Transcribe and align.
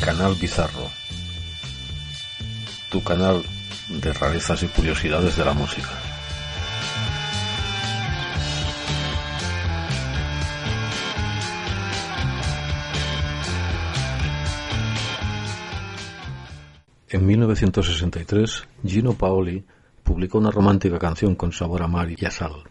Canal 0.00 0.34
Bizarro. 0.34 0.90
Tu 2.90 3.04
canal 3.04 3.44
de 3.88 4.12
rarezas 4.12 4.64
y 4.64 4.66
curiosidades 4.66 5.36
de 5.36 5.44
la 5.44 5.52
música. 5.52 6.09
En 17.12 17.26
1963, 17.26 18.68
Gino 18.86 19.14
Paoli 19.14 19.64
publicó 20.04 20.38
una 20.38 20.52
romántica 20.52 20.96
canción 20.96 21.34
con 21.34 21.50
sabor 21.50 21.82
a 21.82 21.88
mar 21.88 22.08
y 22.08 22.24
a 22.24 22.30
sal, 22.30 22.62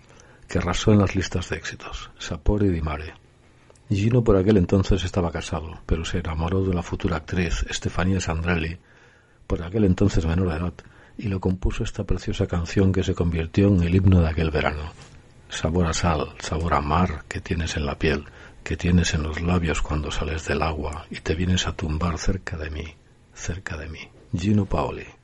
que 0.48 0.60
arrasó 0.60 0.94
en 0.94 1.00
las 1.00 1.14
listas 1.14 1.50
de 1.50 1.58
éxitos, 1.58 2.10
Sapore 2.18 2.70
di 2.70 2.80
Mare. 2.80 3.16
Gino 3.90 4.24
por 4.24 4.38
aquel 4.38 4.56
entonces 4.56 5.04
estaba 5.04 5.30
casado, 5.30 5.82
pero 5.86 6.06
se 6.06 6.20
enamoró 6.20 6.64
de 6.64 6.74
la 6.74 6.82
futura 6.82 7.18
actriz 7.18 7.66
Stefania 7.70 8.22
Sandrelli, 8.22 8.78
por 9.46 9.62
aquel 9.62 9.84
entonces 9.84 10.26
menor 10.26 10.52
de 10.52 10.56
edad, 10.56 10.74
y 11.18 11.28
le 11.28 11.38
compuso 11.38 11.84
esta 11.84 12.06
preciosa 12.06 12.48
canción 12.48 12.94
que 12.94 13.04
se 13.04 13.16
convirtió 13.16 13.68
en 13.68 13.84
el 13.84 13.94
himno 13.94 14.22
de 14.22 14.30
aquel 14.30 14.52
verano. 14.52 14.94
Sabor 15.50 15.86
a 15.86 15.94
sal, 15.94 16.30
sabor 16.40 16.76
a 16.76 16.82
mar 16.82 17.26
que 17.28 17.42
tienes 17.42 17.76
en 17.76 17.86
la 17.86 18.00
piel, 18.00 18.24
que 18.64 18.78
tienes 18.78 19.14
en 19.16 19.24
los 19.24 19.42
labios 19.42 19.82
cuando 19.82 20.10
sales 20.12 20.48
del 20.48 20.62
agua 20.62 21.06
y 21.10 21.20
te 21.20 21.36
vienes 21.36 21.68
a 21.68 21.76
tumbar 21.76 22.18
cerca 22.18 22.56
de 22.56 22.70
mí, 22.70 22.86
cerca 23.34 23.76
de 23.76 23.90
mí. 23.90 24.00
Gino 24.32 24.64
Paoli. 24.66 25.18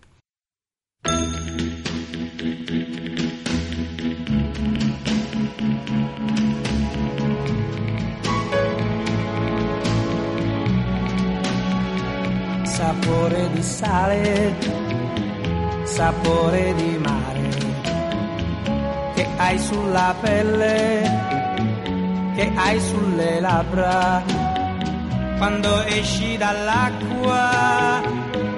sapore 12.64 13.50
di 13.54 13.62
sale, 13.62 14.56
sapore 15.84 16.74
di 16.76 16.98
mare, 16.98 17.50
che 19.14 19.28
hai 19.38 19.58
sulla 19.60 20.14
pelle, 20.20 21.02
che 22.36 22.52
hai 22.56 22.80
sulle 22.82 23.40
labbra, 23.40 24.24
quando 25.38 25.84
esci 25.86 26.38
dall'acqua 26.38 28.02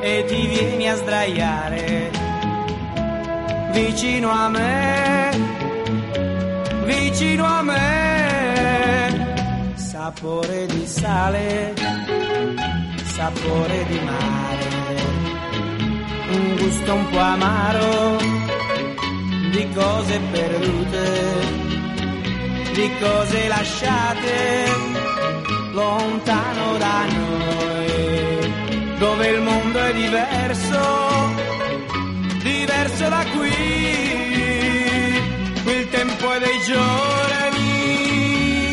e 0.01 0.25
ti 0.27 0.47
vieni 0.47 0.89
a 0.89 0.95
sdraiare 0.95 2.11
vicino 3.71 4.29
a 4.29 4.49
me, 4.49 5.29
vicino 6.85 7.45
a 7.45 7.61
me, 7.63 8.13
sapore 9.75 10.65
di 10.65 10.85
sale 10.85 11.73
sapore 13.17 13.83
di 13.87 13.99
mare, 13.99 14.67
un 16.29 16.55
gusto 16.55 16.93
un 16.93 17.09
po' 17.09 17.17
amaro 17.17 18.17
di 19.53 19.67
cose 19.73 20.19
perdute, 20.31 21.07
di 22.73 22.91
cose 22.99 23.47
lasciate 23.47 24.65
lontano 25.71 26.77
da 26.77 27.05
noi, 27.17 27.96
dove 28.97 29.27
il 29.27 29.41
mondo 29.41 29.79
è 29.79 29.93
diverso, 29.93 31.35
diverso 32.41 33.09
da 33.09 33.23
qui, 33.35 33.51
qui 35.63 35.73
il 35.73 35.89
tempo 35.89 36.33
è 36.33 36.39
dei 36.39 36.59
giorni 36.65 37.67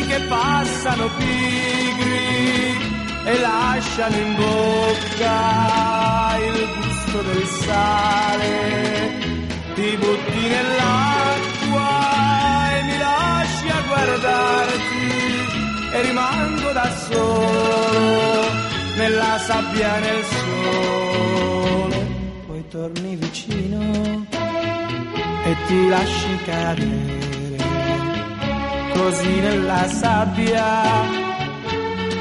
che 0.07 0.19
passano 0.27 1.09
pigri 1.17 2.77
e 3.25 3.39
lasciano 3.39 4.15
in 4.15 4.35
bocca 4.35 6.37
il 6.39 6.67
gusto 6.75 7.21
del 7.21 7.45
sale. 7.45 8.64
Nella 19.05 19.37
sabbia 19.37 19.99
nel 19.99 20.23
sole. 20.35 21.99
Poi 22.47 22.67
torni 22.69 23.15
vicino 23.15 24.25
e 25.49 25.55
ti 25.67 25.87
lasci 25.87 26.33
cadere 26.43 27.57
così 28.93 29.39
nella 29.45 29.87
sabbia 29.87 30.67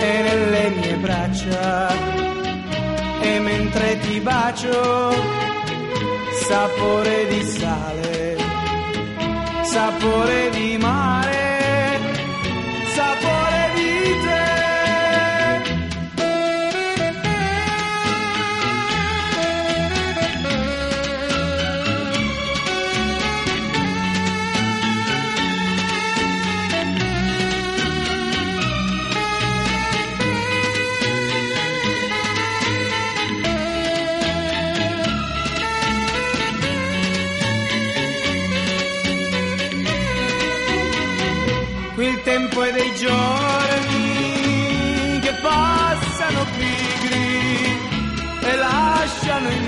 e 0.08 0.12
nelle 0.26 0.64
mie 0.76 0.96
braccia 0.96 1.88
e 3.22 3.38
mentre 3.38 3.98
ti 4.00 4.20
bacio 4.20 5.14
sapore 6.46 7.26
di 7.28 7.42
sale, 7.44 8.36
sapore 9.62 10.50
di 10.50 10.76
mare, 10.78 11.43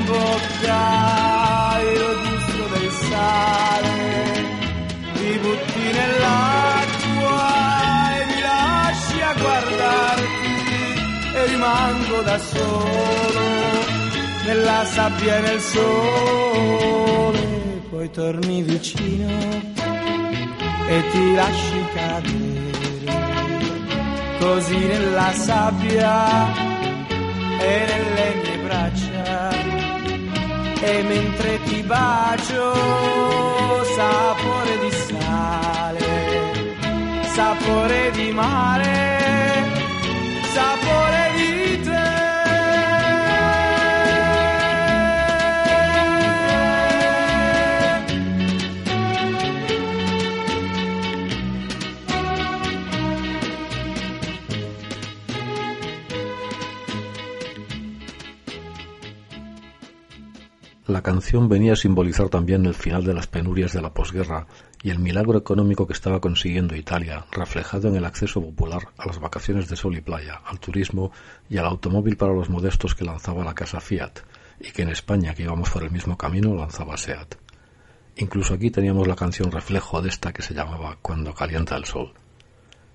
bocca 0.06 1.78
il 1.93 2.05
gusto 2.22 2.65
del 2.75 2.91
sale. 3.09 3.99
Ti 5.15 5.31
butti 5.43 5.87
nell'acqua 5.99 7.44
e 8.17 8.25
mi 8.31 8.41
lasci 8.41 9.19
a 9.21 9.33
guardarti 9.43 10.55
e 11.35 11.47
rimango 11.47 12.19
da 12.23 12.38
solo 12.38 13.44
nella 14.44 14.85
sabbia 14.85 15.37
e 15.37 15.41
nel 15.41 15.61
sole. 15.61 17.44
Poi 17.91 18.11
torni 18.11 18.62
vicino 18.62 19.29
e 20.88 21.02
ti 21.11 21.35
lasci 21.35 21.85
cadere 21.94 22.67
così 24.38 24.79
nella 24.79 25.32
sabbia 25.32 26.47
e 27.59 27.85
nelle 27.88 28.35
mie 28.43 28.59
braccia 28.59 29.15
e 30.81 31.02
mentre 31.02 31.62
ti 31.64 31.82
bacio 31.82 32.75
sapore 33.96 34.78
di 34.78 34.90
sale 34.90 36.14
sapore 37.34 38.11
di 38.12 38.32
mare 38.32 39.64
sapore 40.52 41.20
di 41.20 41.25
canción 61.06 61.49
venía 61.49 61.75
a 61.75 61.76
simbolizar 61.76 62.29
también 62.29 62.67
el 62.67 62.75
final 62.75 63.05
de 63.05 63.14
las 63.14 63.29
penurias 63.29 63.73
de 63.73 63.81
la 63.81 63.94
posguerra 63.94 64.49
y 64.82 64.91
el 64.91 64.99
milagro 64.99 65.38
económico 65.38 65.87
que 65.87 65.93
estaba 65.93 66.20
consiguiendo 66.20 66.75
Italia, 66.75 67.26
reflejado 67.31 67.87
en 67.87 67.94
el 67.94 68.05
acceso 68.05 68.43
popular 68.43 68.88
a 68.99 69.06
las 69.06 69.20
vacaciones 69.20 69.69
de 69.69 69.76
sol 69.76 69.97
y 69.97 70.00
playa, 70.00 70.43
al 70.44 70.58
turismo 70.58 71.12
y 71.49 71.58
al 71.58 71.67
automóvil 71.67 72.17
para 72.17 72.35
los 72.35 72.50
modestos 72.50 72.97
que 72.97 73.05
lanzaba 73.05 73.44
la 73.44 73.55
casa 73.55 73.81
Fiat, 73.81 74.19
y 74.58 74.73
que 74.73 74.82
en 74.82 74.88
España, 74.88 75.32
que 75.32 75.44
íbamos 75.44 75.70
por 75.70 75.85
el 75.85 75.93
mismo 75.93 76.19
camino, 76.19 76.56
lanzaba 76.56 76.97
SEAT. 76.97 77.37
Incluso 78.17 78.55
aquí 78.55 78.73
teníamos 78.73 79.06
la 79.06 79.14
canción 79.14 79.52
reflejo 79.52 80.02
de 80.02 80.09
esta 80.09 80.32
que 80.32 80.43
se 80.43 80.55
llamaba 80.55 80.99
Cuando 81.00 81.32
calienta 81.32 81.76
el 81.76 81.85
sol. 81.85 82.14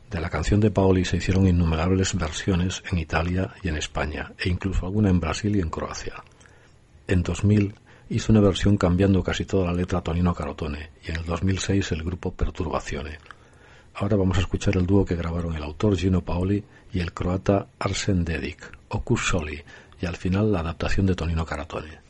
De 0.10 0.19
la 0.19 0.30
canción 0.30 0.60
de 0.60 0.69
Paoli 0.69 1.06
se 1.06 1.16
hicieron 1.16 1.48
innumerables 1.48 2.14
versiones 2.16 2.84
en 2.92 2.98
Italia 2.98 3.54
y 3.64 3.69
en 3.69 3.78
España, 3.78 4.34
e 4.38 4.50
incluso 4.50 4.86
alguna 4.86 5.10
en 5.10 5.22
Brasil 5.22 5.56
y 5.56 5.62
en 5.62 5.69
Croacia. 5.69 6.22
En 7.07 7.24
2000 7.24 7.74
hizo 8.12 8.34
una 8.34 8.42
versión 8.42 8.75
cambiando 8.75 9.24
casi 9.24 9.46
toda 9.46 9.68
la 9.68 9.74
letra 9.74 10.00
a 10.00 10.04
Tonino 10.04 10.34
Carotone 10.34 10.90
y 11.06 11.12
en 11.12 11.18
el 11.18 11.25
2006 11.25 11.94
el 11.94 12.04
grupo 12.04 12.34
Perturbazione. 12.34 13.18
Ahora 13.96 14.18
vamos 14.18 14.38
a 14.38 14.42
escuchar 14.42 14.75
el 14.75 14.86
dúo 14.86 15.06
que 15.06 15.16
grabaron 15.16 15.56
el 15.56 15.63
autor 15.63 15.96
Gino 15.96 16.22
Paoli 16.22 16.62
y 16.92 17.00
el 17.00 17.13
croata 17.13 17.68
Arsen 17.80 18.25
Dedic, 18.25 18.69
Ocus 18.90 19.28
Soli, 19.28 19.62
y 20.02 20.06
al 20.06 20.18
final 20.18 20.52
la 20.52 20.60
adaptación 20.60 21.06
de 21.06 21.16
Tonino 21.16 21.46
Carotone. 21.46 22.02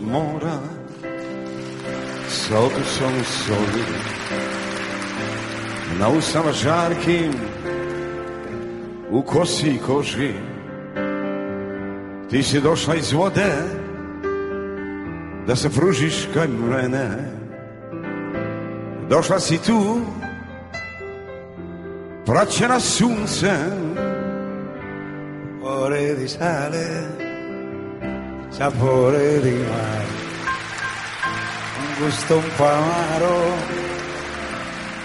mora 0.00 0.81
Som 2.42 3.12
soli 3.24 3.84
Na 5.98 6.08
usama 6.08 6.52
žarkim 6.52 7.32
U 9.10 9.22
kosi 9.22 9.68
i 9.68 9.78
koži. 9.78 10.32
Ti 12.30 12.42
si 12.42 12.60
došla 12.60 12.94
iz 12.94 13.12
vode 13.12 13.52
Da 15.46 15.56
se 15.56 15.70
pružiš 15.70 16.28
kaj 16.34 16.48
mene 16.48 17.08
Došla 19.08 19.40
si 19.40 19.58
tu 19.58 20.00
Praćena 22.26 22.80
suncem. 22.80 23.96
Ore 25.62 26.14
di 26.14 26.28
sale 26.28 26.86
Sapore 28.50 29.40
di 29.42 29.50
mare 29.50 30.21
gusto 31.98 32.36
un 32.36 32.50
po' 32.56 32.64
amaro 32.64 33.54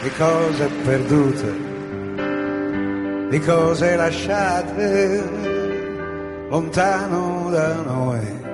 di 0.01 0.09
cose 0.11 0.67
perdute, 0.83 1.51
di 3.29 3.39
cose 3.39 3.95
lasciate 3.95 5.23
lontano 6.49 7.49
da 7.49 7.73
noi. 7.75 8.45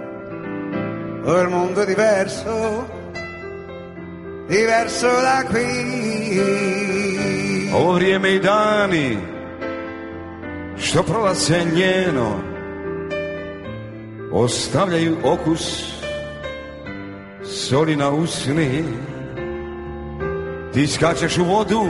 Ora 1.26 1.42
il 1.42 1.50
mondo 1.50 1.82
è 1.82 1.86
diverso, 1.86 2.90
diverso 4.48 5.08
da 5.08 5.46
qui. 5.50 6.52
Ovo 7.72 7.94
vrijeme 7.94 8.32
i 8.32 8.40
dani 8.40 9.18
što 10.78 11.04
prolaze 11.04 11.66
njeno 11.74 12.42
ostavljaju 14.32 15.18
okus 15.24 16.03
na 17.72 18.10
usni 18.10 18.84
Ti 20.74 20.88
skačeš 20.88 21.38
u 21.38 21.44
vodu 21.44 21.84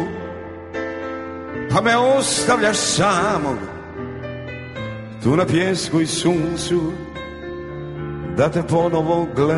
Pa 1.71 1.81
me 1.81 1.97
ostavljaš 1.97 2.77
samog 2.77 3.57
Tu 5.23 5.35
na 5.35 5.45
pjesku 5.45 6.01
i 6.01 6.07
suncu 6.07 6.91
Da 8.37 8.49
te 8.49 8.63
ponovo 8.63 9.27
gledam. 9.35 9.53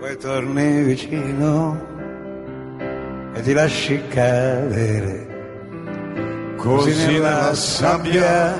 Poi 0.00 0.16
torni 0.22 0.82
vicino 0.82 1.76
E 3.36 3.42
ti 3.42 3.54
lasci 3.54 4.00
cadere 4.14 5.26
Così 6.62 7.12
nella 7.12 7.54
sabbia 7.54 8.54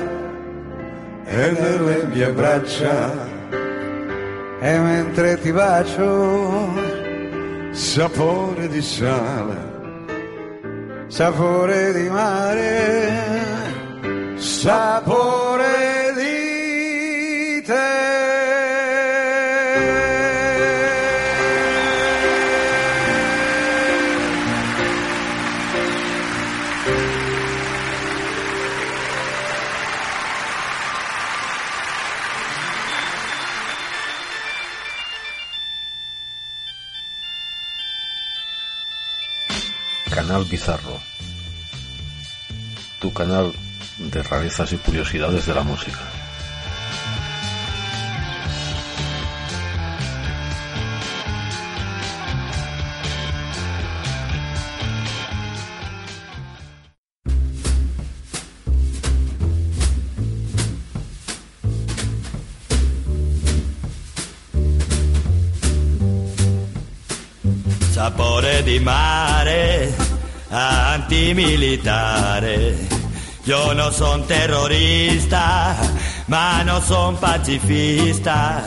E 1.26 1.52
nelle 1.60 2.06
mie 2.14 2.32
braccia 2.32 3.34
e 4.60 4.78
mentre 4.78 5.40
ti 5.40 5.52
bacio 5.52 6.68
sapore 7.72 8.68
di 8.68 8.82
sale, 8.82 9.56
sapore 11.08 11.92
di 11.92 12.08
mare, 12.08 13.12
sapore 14.36 15.45
Canal 40.16 40.46
Bizarro, 40.46 40.98
tu 43.00 43.12
canal 43.12 43.52
de 43.98 44.22
rarezas 44.22 44.72
y 44.72 44.78
curiosidades 44.78 45.44
de 45.44 45.54
la 45.54 45.62
música. 45.62 45.98
Sapore 67.92 68.62
di 68.62 68.80
mare 68.80 70.05
antimilitare. 70.56 72.74
Yo 73.44 73.74
no 73.74 73.92
son 73.92 74.26
terrorista, 74.26 75.76
ma 76.26 76.64
no 76.64 76.80
son 76.80 77.16
pacifista. 77.16 78.64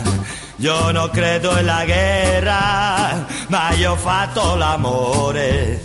Yo 0.58 0.93
no 0.93 1.12
credo 1.12 1.58
en 1.58 1.65
la 1.65 1.84
guerra, 1.86 3.25
ma 3.48 3.74
io 3.74 3.96
fatto 3.96 4.55
l'amore. 4.55 5.81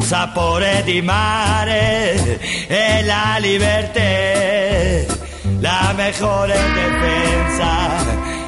Sapore 0.00 0.82
di 0.84 1.02
mare 1.02 2.38
e 2.68 3.02
la 3.04 3.36
libertà, 3.38 5.12
la 5.60 5.92
mejor 5.94 6.48
defensa 6.48 7.96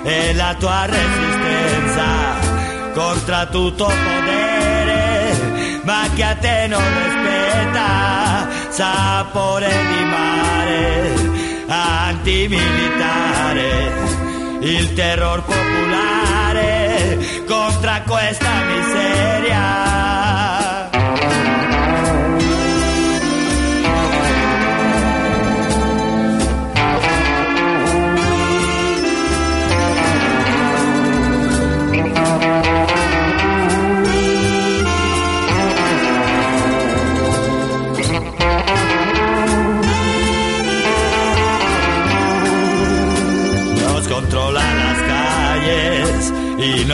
è 0.05 0.33
la 0.33 0.55
tua 0.59 0.87
resistenza 0.87 2.39
contra 2.95 3.45
tutto 3.47 3.85
potere 3.85 4.80
ma 5.91 6.07
che 6.15 6.23
a 6.23 6.37
te 6.37 6.69
non 6.69 6.85
rispetta, 7.03 8.49
sapore 8.69 9.73
di 9.91 10.05
mare, 10.05 11.17
antimilitare, 11.67 13.93
il 14.61 14.93
terror 14.93 15.43
popolare 15.43 17.19
contro 17.45 17.91
questa 18.07 18.53
miseria. 18.69 19.10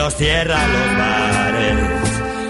Nos 0.07 0.15
cierran 0.15 0.71
los 0.71 0.97
bares, 0.97 1.75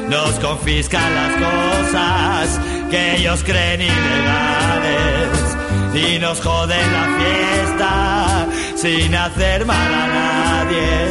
nos 0.10 0.32
confiscan 0.48 1.16
las 1.16 1.34
cosas 1.48 2.60
que 2.92 3.16
ellos 3.16 3.44
creen 3.44 3.82
ilegales 3.82 5.58
y 5.96 6.20
nos 6.20 6.40
joden 6.40 6.94
la 6.94 7.18
fiesta 7.18 8.46
sin 8.76 9.16
hacer 9.16 9.66
mal 9.66 9.92
a 9.92 10.08
nadie. 10.08 11.08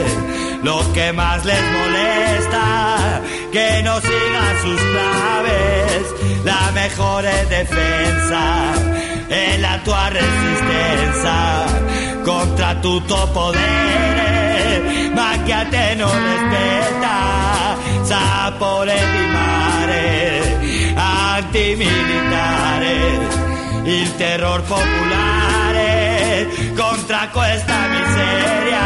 Lo 0.62 0.92
que 0.92 1.12
más 1.12 1.44
les 1.44 1.60
molesta, 1.60 3.20
que 3.50 3.82
no 3.82 4.00
sigan 4.00 4.62
sus 4.62 4.80
claves, 4.80 6.14
la 6.44 6.70
mejor 6.70 7.24
defensa 7.24 8.72
es 9.28 9.60
la 9.60 9.82
tua 9.82 10.10
resistencia 10.10 11.66
contra 12.24 12.80
potere, 12.80 14.36
ma 15.12 15.15
che 15.46 15.52
a 15.52 15.64
te 15.66 15.94
non 15.94 16.10
rispetta, 16.10 17.76
sapore 18.02 18.98
di 18.98 19.26
mare, 19.32 20.58
antimilitare 20.94 23.28
il 23.84 24.16
terror 24.16 24.62
popolare 24.62 26.48
contra 26.74 27.28
questa 27.30 27.86
miseria. 27.86 28.85